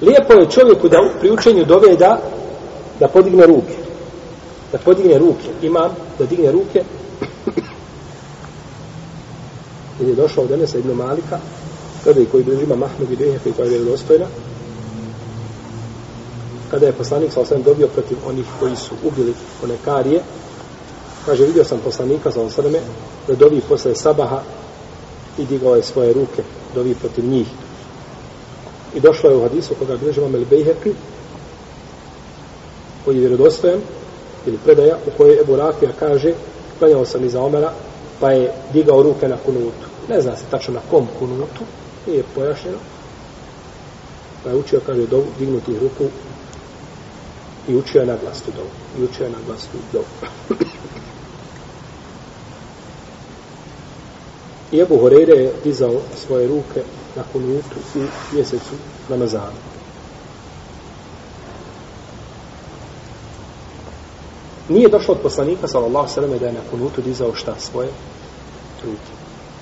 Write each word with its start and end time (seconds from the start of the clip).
Lijepo 0.00 0.32
je 0.32 0.50
čovjeku 0.50 0.88
da 0.88 0.98
pri 1.20 1.30
učenju 1.30 1.64
dove 1.64 1.96
da, 1.96 2.20
da 3.00 3.08
podigne 3.08 3.46
ruke. 3.46 3.76
Da 4.72 4.78
podigne 4.78 5.18
ruke. 5.18 5.48
Imam 5.62 5.90
da 6.18 6.26
digne 6.26 6.52
ruke. 6.52 6.84
Jer 10.00 10.08
je 10.08 10.14
došao 10.14 10.44
od 10.44 10.50
Enesa 10.50 10.78
ibn 10.78 10.92
Malika, 10.92 11.38
kada 12.04 12.20
je 12.20 12.26
koji 12.26 12.44
bliži 12.44 12.62
ima 12.62 12.76
Mahmud 12.76 13.12
i 13.12 13.16
Behefe 13.16 13.52
koja 13.52 13.64
je 13.64 13.70
vjerodostojna, 13.70 14.26
kada 16.70 16.86
je 16.86 16.92
poslanik 16.92 17.32
sa 17.32 17.40
osam 17.40 17.62
dobio 17.62 17.88
protiv 17.88 18.18
onih 18.26 18.44
koji 18.60 18.76
su 18.76 18.94
ubili 19.04 19.34
one 19.64 19.74
karije, 19.84 20.22
kaže, 21.26 21.44
vidio 21.44 21.64
sam 21.64 21.80
poslanika 21.84 22.32
sa 22.32 22.40
osam 22.40 22.64
da 23.28 23.34
dovi 23.34 23.60
posle 23.68 23.94
sabaha 23.94 24.42
i 25.38 25.44
digao 25.44 25.76
je 25.76 25.82
svoje 25.82 26.12
ruke, 26.12 26.42
dovi 26.74 26.94
protiv 26.94 27.24
njih. 27.24 27.46
I 28.98 29.00
došlo 29.00 29.30
je 29.30 29.36
u 29.36 29.42
hadisu 29.42 29.74
koga 29.78 29.96
bilježi 29.96 30.20
imam 30.20 30.44
Bejhefi, 30.50 30.92
koji 33.04 33.14
je 33.14 33.20
vjerodostojan, 33.20 33.80
ili 34.46 34.58
predaja, 34.64 34.96
u 35.06 35.10
kojoj 35.16 35.40
Ebu 35.40 35.56
Rafija 35.56 35.90
kaže, 35.98 36.32
klanjao 36.78 37.04
sam 37.04 37.24
iza 37.24 37.42
Omera, 37.42 37.72
pa 38.20 38.30
je 38.30 38.52
digao 38.72 39.02
ruke 39.02 39.28
na 39.28 39.36
kunutu. 39.46 39.86
Ne 40.08 40.20
zna 40.20 40.36
se 40.36 40.44
tačno 40.50 40.74
na 40.74 40.80
kom 40.90 41.06
kunutu, 41.18 41.64
nije 42.06 42.22
pojašnjeno. 42.34 42.78
Pa 44.44 44.50
je 44.50 44.56
učio, 44.56 44.80
kaže, 44.86 45.06
dovu, 45.06 45.26
dignuti 45.38 45.78
ruku 45.78 46.04
i 47.68 47.76
učio 47.76 48.00
je 48.00 48.06
na 48.06 48.16
glas 48.22 48.42
tu 48.42 48.50
dovu. 48.56 48.70
I 48.98 49.04
učio 49.04 49.24
je 49.24 49.30
na 49.30 49.38
glas 49.46 49.60
tu 49.60 49.78
dovu. 49.92 50.06
I 54.72 54.80
Ebu 54.80 54.98
Horeire 54.98 55.34
je 55.34 55.52
dizao 55.64 56.00
svoje 56.26 56.48
ruke 56.48 56.82
na 57.16 57.22
kunutu 57.32 57.76
u 57.94 58.34
mjesecu 58.34 58.74
Ramazanu. 59.08 59.58
Nije 64.68 64.88
došlo 64.88 65.14
od 65.14 65.20
poslanika, 65.20 65.68
sallallahu 65.68 66.08
sallam, 66.08 66.38
da 66.38 66.46
je 66.46 66.52
na 66.52 66.60
kunutu 66.70 67.02
dizao 67.02 67.34
šta 67.34 67.54
svoje 67.58 67.88
ruke. 68.84 69.12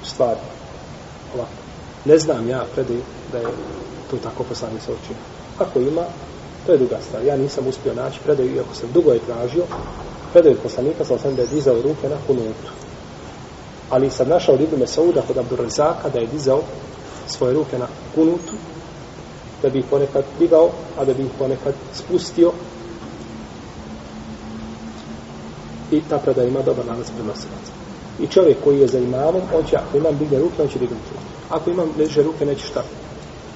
Stvarno. 0.05 0.43
Ovako. 1.35 1.51
Ne 2.05 2.19
znam 2.19 2.49
ja 2.49 2.65
predaj 2.75 2.97
da 3.33 3.39
je 3.39 3.47
to 4.11 4.17
tako 4.17 4.45
poslanik 4.45 4.83
sa 4.83 4.93
učinio. 4.93 5.23
Ako 5.59 5.79
ima, 5.79 6.05
to 6.67 6.73
je 6.73 6.79
druga 6.79 6.99
stvar. 7.09 7.25
Ja 7.25 7.37
nisam 7.37 7.67
uspio 7.67 7.95
naći 7.95 8.21
predaju, 8.25 8.55
iako 8.55 8.75
sam 8.75 8.89
dugo 8.95 9.13
je 9.13 9.27
tražio, 9.27 9.65
predaju 10.33 10.57
poslanika, 10.63 11.05
sallallahu 11.05 11.23
sallam, 11.23 11.37
da 11.37 11.43
je 11.43 11.55
dizao 11.55 11.83
ruke 11.83 12.09
na 12.09 12.17
kunutu. 12.27 12.86
Ali 13.91 14.11
sam 14.11 14.29
našao 14.29 14.55
od 14.55 14.61
Ibnu 14.61 14.79
Mesauda 14.79 15.23
kod 15.23 15.39
Abdurazaka 15.39 16.09
da 16.09 16.19
je 16.19 16.27
dizao 16.27 16.63
svoje 17.27 17.55
ruke 17.55 17.79
na 17.79 17.87
kunutu, 18.15 18.53
da 19.63 19.69
bi 19.69 19.79
ih 19.79 19.85
ponekad 19.91 20.25
digao, 20.39 20.71
a 20.99 21.05
da 21.05 21.15
bi 21.15 21.23
ih 21.23 21.31
ponekad 21.39 21.75
spustio. 21.95 22.53
I 25.91 26.01
ta 26.09 26.21
da 26.37 26.45
ima 26.45 26.63
dobar 26.63 26.87
nalaz 26.87 27.11
prenosilaca. 27.11 27.73
I 28.21 28.27
čovjek 28.27 28.57
koji 28.65 28.81
je 28.81 28.89
za 28.89 28.99
imamom, 28.99 29.43
on 29.55 29.65
će, 29.65 29.77
ako 29.77 29.97
imam 29.97 30.19
digne 30.19 30.39
ruke, 30.39 30.63
on 30.63 30.69
će 30.69 30.79
dignuti 30.79 31.09
ruke. 31.13 31.27
Ako 31.51 31.71
imam 31.71 31.89
leže 31.99 32.23
ruke, 32.23 32.47
neće 32.47 32.67
šta? 32.67 32.83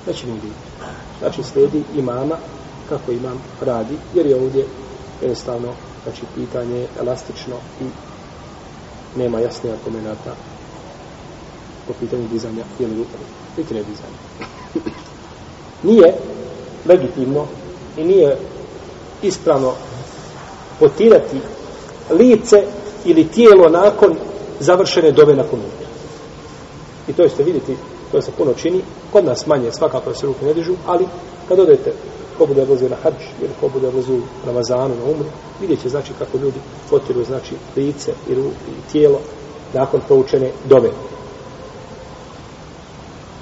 Neće 0.07 0.27
mi 0.27 0.33
dignuti. 0.33 0.71
Znači, 1.19 1.43
slijedi 1.43 1.83
imama 1.97 2.37
kako 2.89 3.13
imam 3.13 3.43
radi, 3.61 3.97
jer 4.15 4.27
je 4.27 4.37
ovdje 4.37 4.67
jednostavno, 5.21 5.69
znači, 6.05 6.23
pitanje 6.35 6.87
elastično 7.01 7.57
i 7.81 7.85
nema 9.17 9.41
jasne 9.41 9.71
argumenta 9.71 10.35
po 11.87 11.93
pitanju 12.01 12.29
dizanja 12.33 12.65
ili 12.79 12.97
ruke. 12.97 13.19
Niti 13.57 13.75
ne 13.75 13.83
dizanja. 13.83 14.17
nije 15.83 16.15
legitimno 16.87 17.47
i 17.97 18.05
nije 18.05 18.37
ispravno 19.23 19.73
potirati 20.81 21.37
lice 22.11 22.65
ili 23.05 23.29
tijelo 23.29 23.69
nakon 23.69 24.17
završene 24.61 25.13
dove 25.13 25.37
na 25.37 25.43
kunutu. 25.43 25.85
I 27.09 27.13
to 27.13 27.29
ćete 27.29 27.43
vidjeti, 27.43 27.77
to 28.13 28.23
se 28.23 28.31
puno 28.39 28.55
čini, 28.55 28.83
kod 29.13 29.25
nas 29.25 29.47
manje, 29.47 29.73
svakako 29.73 30.15
se 30.15 30.27
ruke 30.27 30.45
ne 30.45 30.55
dižu, 30.55 30.75
ali 30.87 31.07
kad 31.49 31.59
odete, 31.59 31.93
ko 32.41 32.47
bude 32.47 32.63
odlazio 32.63 32.89
na 32.89 32.97
hađ, 32.97 33.21
ili 33.41 33.53
ko 33.61 33.69
bude 33.69 33.89
odlazio 33.89 34.17
u 34.17 34.47
Ramazanu, 34.47 34.95
na 34.97 35.05
umru, 35.05 35.29
vidjet 35.61 35.83
će 35.83 35.89
znači 35.89 36.13
kako 36.19 36.39
ljudi 36.39 36.61
potiruju 36.91 37.25
znači 37.25 37.55
lice 37.77 38.13
i, 38.31 38.35
ru, 38.35 38.45
i 38.45 38.93
tijelo 38.93 39.21
nakon 39.75 40.01
proučene 40.07 40.51
dove. 40.65 40.91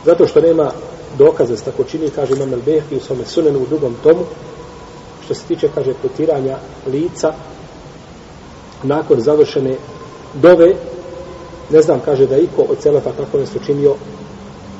Zato 0.04 0.26
što 0.26 0.41
nema 0.41 0.70
dokaza 1.19 1.56
s 1.56 1.62
tako 1.62 1.84
čini, 1.84 2.10
kaže 2.10 2.34
Imam 2.34 2.53
Elbehi 2.53 2.97
u 2.97 3.00
svome 3.00 3.25
sunenu 3.25 3.58
u 3.58 3.66
drugom 3.66 3.94
tomu, 4.03 4.25
što 5.25 5.34
se 5.34 5.44
tiče, 5.48 5.69
kaže, 5.75 5.94
potiranja 6.03 6.58
lica 6.87 7.32
nakon 8.82 9.20
završene 9.20 9.76
dove, 10.34 10.75
ne 11.70 11.82
znam, 11.82 12.00
kaže 12.04 12.26
da 12.26 12.37
iko 12.37 12.62
od 12.62 12.78
celefa 12.78 13.12
tako 13.12 13.38
nešto 13.38 13.58
činio 13.66 13.94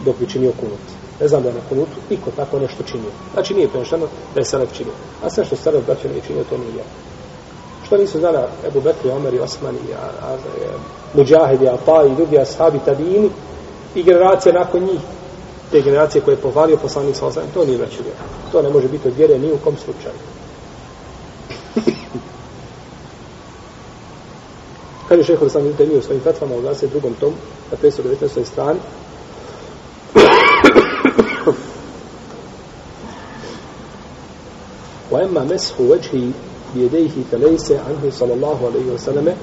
dok 0.05 0.19
bi 0.19 0.27
činio 0.27 0.53
kunut. 0.61 1.08
Ne 1.21 1.29
znam 1.29 1.43
da 1.43 1.49
je 1.49 1.55
na 1.55 1.61
kunutu 1.69 1.97
niko 2.11 2.31
tako 2.37 2.59
nešto 2.59 2.83
činio. 2.83 3.11
Znači 3.33 3.55
nije 3.55 3.69
prenošteno 3.69 4.07
da 4.35 4.41
je 4.41 4.45
selef 4.45 4.69
činio. 4.77 4.93
A 5.25 5.31
sve 5.31 5.45
što 5.45 5.57
selef 5.57 5.87
braća 5.87 6.09
nije 6.09 6.23
činio, 6.27 6.45
to 6.51 6.59
nije 6.59 6.77
ja. 6.77 6.85
Što 7.87 7.97
nisu 7.97 8.19
znala 8.19 8.49
Ebu 8.67 8.81
Bekri, 8.81 9.11
Omer 9.11 9.35
i 9.35 9.39
Osman 9.39 9.75
i 9.75 9.93
a, 9.95 10.35
e, 10.35 10.69
Mujahid 11.15 11.63
i 11.63 11.69
Ata 11.69 12.05
i 12.05 12.15
drugi 12.17 12.39
ashabi 12.39 12.79
tabini 12.85 13.31
i 13.95 14.03
generacije 14.03 14.53
nakon 14.53 14.83
njih 14.83 15.01
te 15.71 15.81
generacije 15.81 16.23
koje 16.23 16.33
je 16.33 16.41
pohvalio 16.43 16.77
poslanik 16.77 17.17
sa 17.17 17.27
osam, 17.27 17.43
to 17.55 17.65
nije 17.65 17.79
vraću 17.79 18.03
vjera. 18.03 18.25
To 18.53 18.63
ne 18.63 18.69
može 18.69 18.89
biti 18.89 19.09
od 19.09 19.17
vjere 19.17 19.39
ni 19.39 19.53
u 19.53 19.59
kom 19.65 19.77
slučaju. 19.77 20.15
Kaže 25.09 25.25
šeho 25.25 25.45
da 25.45 25.51
sam 25.51 25.63
vidite 25.63 25.87
mi 25.87 25.97
u 25.97 26.03
svojim 26.03 26.23
fetvama 26.23 26.55
u 26.55 26.63
22. 26.63 26.87
tom 27.21 27.33
na 27.71 27.77
519. 27.83 28.45
strani 28.45 28.79
وأما 35.12 35.44
مسح 35.44 35.82
وجهه 35.82 36.32
بيديه 36.76 37.12
فليس 37.32 37.72
عنه 37.72 38.12
صلى 38.12 38.34
الله 38.34 38.60
عليه 38.66 38.94
وسلم 38.94 39.36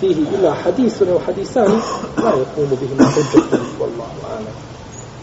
فيه 0.00 0.16
إلا 0.34 0.54
حديث 0.54 1.02
أو 1.02 1.18
حديثان 1.18 1.80
لا 2.18 2.30
يقوم 2.30 2.78
بهما 2.80 3.10
حجة 3.10 3.58
والله 3.80 4.10
أعلم 4.30 4.54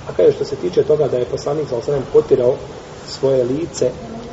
A 0.08 0.12
kaže 0.18 0.32
što 0.32 0.46
se 0.46 0.56
tiče 0.56 0.84
toga 0.84 1.08
da 1.08 1.18
je 1.18 1.26
poslanik 1.26 1.70
sa 1.70 1.78
osanem 1.78 2.04
potirao 2.14 2.56
svoje 3.08 3.44
lice 3.44 3.90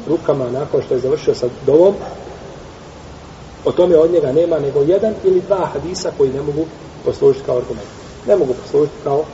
rukama 0.09 0.51
nakon 0.51 0.83
što 0.83 0.95
je 0.95 1.01
završio 1.01 1.35
sa 1.35 1.47
dovom, 1.67 1.95
o 3.65 3.73
tome 3.73 3.97
od 3.97 4.13
njega 4.13 4.33
nema 4.33 4.59
nego 4.59 4.81
jedan 4.81 5.15
ili 5.25 5.41
dva 5.41 5.67
hadisa 5.73 6.11
koji 6.19 6.33
ne 6.33 6.43
mogu 6.43 6.67
poslužiti 7.05 7.45
kao 7.47 7.57
argument. 7.57 7.89
Ne 8.27 8.37
mogu 8.37 8.55
poslužiti 8.55 8.97
kao 9.05 9.25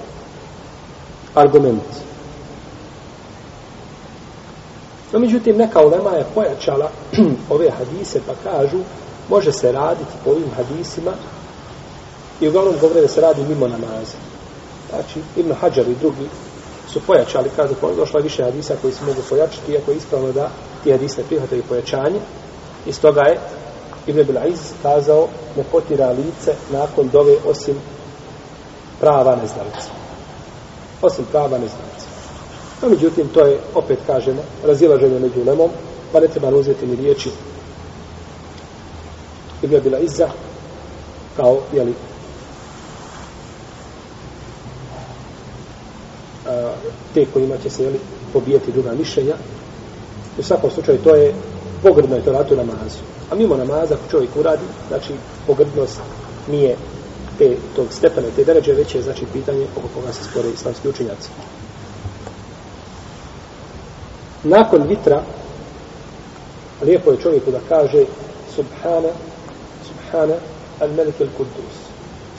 argument. 1.34 1.83
No, 5.13 5.19
međutim, 5.19 5.57
neka 5.57 5.85
ulema 5.85 6.09
je 6.12 6.25
pojačala 6.35 6.90
ove 7.53 7.69
hadise 7.69 8.19
pa 8.28 8.34
kažu 8.50 8.78
može 9.29 9.51
se 9.51 9.72
raditi 9.72 10.12
po 10.24 10.29
ovim 10.31 10.50
hadisima 10.56 11.12
i 12.41 12.47
uglavnom 12.47 12.75
govore 12.81 13.01
da 13.01 13.07
se 13.07 13.22
radi 13.22 13.41
mimo 13.50 13.68
namaza. 13.68 14.18
Znači, 14.90 15.19
Ibn 15.35 15.53
Hajar 15.53 15.88
i 15.88 15.96
drugi 15.96 16.29
su 16.94 17.00
pojačali, 17.07 17.50
kažu, 17.56 17.74
došla 17.97 18.19
više 18.19 18.44
hadisa 18.44 18.75
koji 18.81 18.94
se 18.94 19.06
mogu 19.06 19.22
pojačiti, 19.29 19.72
iako 19.72 19.91
je 19.91 19.97
ispravno 19.97 20.31
da 20.31 20.50
ti 20.84 20.91
hadise 20.91 21.24
prihvataju 21.24 21.63
pojačanje. 21.69 22.19
Iz 22.85 23.01
toga 23.01 23.22
je 23.22 23.40
Ibn 24.07 24.24
Bilaiz 24.24 24.59
kazao 24.81 25.28
ne 25.57 25.63
potira 25.72 26.09
lice 26.09 26.53
nakon 26.72 27.09
dove 27.09 27.35
osim 27.45 27.75
prava 29.00 29.35
neznalica. 29.35 29.90
Osim 31.01 31.25
prava 31.31 31.57
neznalica. 31.57 31.93
No, 32.82 32.90
međutim, 32.90 33.28
to 33.28 33.46
je, 33.46 33.60
opet 33.74 34.00
kažemo, 34.08 34.42
razilaženje 34.64 35.20
među 35.20 35.44
lemom, 35.46 35.70
pa 36.12 36.20
ne 36.20 36.28
treba 36.28 36.50
uzeti 36.50 36.88
ni 36.88 36.96
riječi 36.96 37.31
Ibn 39.62 39.80
Bilaiza 39.84 40.30
kao, 41.38 41.62
jeli, 41.74 41.94
te 47.14 47.25
kojima 47.34 47.58
će 47.58 47.70
se 47.70 47.84
jeli, 47.84 48.00
pobijeti 48.34 48.72
druga 48.72 48.92
mišljenja. 48.94 49.36
U 50.40 50.44
svakom 50.44 50.72
slučaju 50.72 50.98
to 51.04 51.16
je 51.16 51.34
pogrdno 51.84 52.16
je 52.16 52.26
to 52.26 52.31
ratu 52.31 52.56
namazu. 52.56 53.00
A 53.31 53.36
mimo 53.36 53.56
namaza 53.56 53.94
ako 53.94 54.12
čovjek 54.12 54.36
uradi, 54.36 54.64
znači 54.88 55.14
pogrdnost 55.48 56.00
nije 56.48 56.78
te, 57.38 57.58
tog 57.76 57.88
stepena, 57.94 58.28
te 58.36 58.44
deređe, 58.44 58.74
već 58.74 58.96
je 58.96 59.02
znači 59.02 59.26
pitanje 59.34 59.68
oko 59.78 59.88
koga 59.96 60.14
se 60.14 60.24
spore 60.24 60.50
islamski 60.50 60.90
učinjaci. 60.90 61.30
Nakon 64.44 64.84
vitra, 64.88 65.22
lijepo 66.86 67.12
je 67.12 67.18
čovjeku 67.18 67.51
da 67.51 67.60
kaže 67.69 68.06
Subhana, 68.56 69.10
Subhana, 69.88 70.36
al-Melik 70.80 71.22
al-Kudus. 71.22 71.75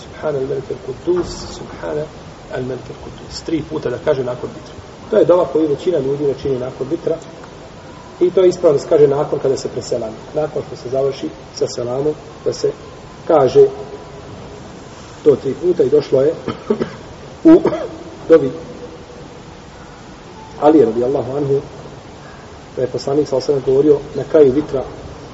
Subhana 0.03 0.39
al-Melik 0.39 0.69
al-Kudus, 0.71 1.31
Subhana 1.57 2.05
al-Melik 2.55 2.87
al-Kudus. 2.93 3.43
Tri 3.47 3.63
puta 3.71 3.91
da 3.91 3.99
kaže 4.05 4.25
nakon 4.25 4.51
vitra. 4.55 4.75
To 5.11 5.17
je 5.17 5.25
dova 5.25 5.45
koju 5.45 5.69
većina 5.69 5.99
ljudi 5.99 6.25
ne 6.25 6.35
čini 6.43 6.59
nakon 6.59 6.87
vitra. 6.91 7.17
I 8.21 8.31
to 8.31 8.41
je 8.41 8.49
ispravno 8.49 8.79
se 8.79 8.89
kaže 8.89 9.09
nakon 9.09 9.39
kada 9.39 9.57
se 9.57 9.69
preselami. 9.69 10.17
Nakon 10.35 10.63
što 10.67 10.77
se 10.77 10.89
završi 10.89 11.29
sa 11.55 11.67
selamom, 11.67 12.15
da 12.45 12.53
se 12.53 12.71
kaže 13.27 13.67
to 15.25 15.37
tri 15.37 15.55
puta 15.63 15.83
i 15.83 15.89
došlo 15.89 16.23
je 16.23 16.35
u 17.45 17.61
dobi 18.29 18.51
Ali 20.61 20.85
radijallahu 20.85 21.37
anhu 21.37 21.61
da 22.77 22.83
je 22.83 22.89
poslanik 22.89 23.29
sa 23.29 23.37
osam 23.37 23.63
govorio 23.67 23.99
na 24.15 24.23
kraju 24.31 24.53
vitra 24.53 24.85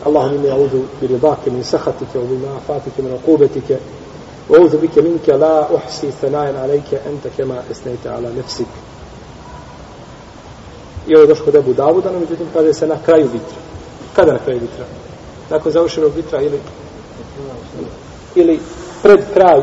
Allahum 0.05 0.35
ime 0.35 0.51
audu 0.51 0.83
bi 1.01 1.07
ribake 1.07 1.51
min 1.51 1.65
sahatike 1.65 2.19
u 2.19 2.27
bima 2.27 2.57
afatike 2.57 3.03
min 3.03 3.15
okubetike 3.15 3.79
audu 4.59 4.79
bike 4.79 5.03
minke 5.03 5.33
la 5.33 5.69
uhsi 5.75 6.13
thanajen 6.21 6.57
alejke 6.57 6.99
ente 7.07 7.31
kema 7.37 7.63
esnejte 7.71 8.09
ala 8.09 8.31
nefsik 8.31 8.69
i 11.07 11.15
ovo 11.15 11.23
je 11.23 11.29
došlo 11.29 11.45
kod 11.45 11.55
Ebu 11.55 11.73
Davuda, 11.73 12.13
no 12.13 12.21
međutim 12.21 12.47
kaže 12.53 12.75
se 12.75 12.87
na 12.87 12.97
kraju 13.05 13.29
vitra. 13.33 13.59
Kada 14.17 14.33
na 14.33 14.39
kraju 14.39 14.61
vitra? 14.61 14.85
Nakon 15.51 15.73
završenog 15.73 16.13
vitra 16.17 16.43
ili 16.43 16.61
ili 18.35 18.61
pred 19.03 19.21
kraj 19.33 19.63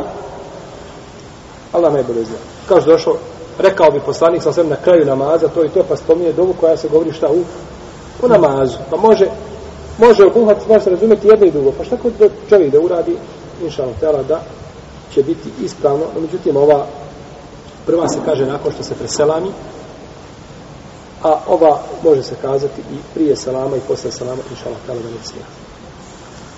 Allah 1.72 1.94
najbolje 1.94 2.24
zna. 2.24 2.38
Kao 2.68 2.82
što 2.82 2.92
došlo, 2.92 3.18
rekao 3.60 3.92
bi 3.92 4.00
poslanik 4.00 4.44
sa 4.44 4.64
na 4.64 4.76
kraju 4.76 5.06
namaza, 5.06 5.48
to 5.48 5.66
i 5.66 5.70
to, 5.70 5.84
pa 5.90 5.98
spominje 5.98 6.34
dovu 6.34 6.54
koja 6.60 6.78
se 6.78 6.88
govori 6.88 7.14
šta 7.14 7.28
u, 7.30 7.44
u 8.22 8.28
namazu. 8.28 8.78
Pa 8.90 8.98
može, 8.98 9.26
može 9.98 10.26
obuhvat, 10.26 10.68
može 10.68 10.84
se 10.84 10.90
razumjeti 10.90 11.28
jedno 11.28 11.46
i 11.46 11.52
drugo. 11.52 11.72
Pa 11.78 11.84
šta 11.84 11.98
kod 11.98 12.14
čovjek 12.50 12.72
da 12.72 12.80
uradi, 12.80 13.18
inša 13.64 13.84
Allah, 13.84 14.26
da 14.28 14.42
će 15.14 15.24
biti 15.24 15.50
ispravno, 15.64 16.06
no 16.16 16.22
međutim 16.22 16.58
ova 16.58 16.86
prva 17.86 18.08
se 18.08 18.20
kaže 18.26 18.46
nakon 18.46 18.72
što 18.72 18.84
se 18.84 18.96
preselami, 18.96 19.50
a 21.24 21.40
ova 21.48 21.80
može 22.04 22.24
se 22.24 22.36
kazati 22.42 22.82
i 22.82 22.98
prije 23.14 23.36
salama 23.36 23.78
i 23.78 23.88
posle 23.88 24.12
salama, 24.12 24.42
inša 24.52 24.66
Allah, 24.66 24.80
da 24.88 24.94
ne 24.94 25.24
smije. 25.24 25.67